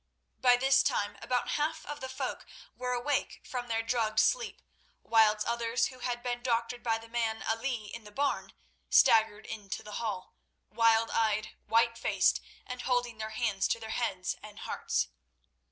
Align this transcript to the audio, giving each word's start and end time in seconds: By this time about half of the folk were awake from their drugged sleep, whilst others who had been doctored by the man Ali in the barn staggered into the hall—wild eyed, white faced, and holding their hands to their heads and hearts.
By 0.39 0.57
this 0.57 0.81
time 0.81 1.15
about 1.21 1.49
half 1.59 1.85
of 1.85 1.99
the 1.99 2.09
folk 2.09 2.47
were 2.75 2.93
awake 2.93 3.39
from 3.43 3.67
their 3.67 3.83
drugged 3.83 4.19
sleep, 4.19 4.63
whilst 5.03 5.45
others 5.45 5.89
who 5.89 5.99
had 5.99 6.23
been 6.23 6.41
doctored 6.41 6.81
by 6.81 6.97
the 6.97 7.07
man 7.07 7.43
Ali 7.43 7.93
in 7.93 8.03
the 8.03 8.11
barn 8.11 8.51
staggered 8.89 9.45
into 9.45 9.83
the 9.83 9.97
hall—wild 10.01 11.11
eyed, 11.11 11.51
white 11.67 11.99
faced, 11.99 12.41
and 12.65 12.81
holding 12.81 13.19
their 13.19 13.29
hands 13.29 13.67
to 13.67 13.79
their 13.79 13.91
heads 13.91 14.33
and 14.41 14.57
hearts. 14.61 15.09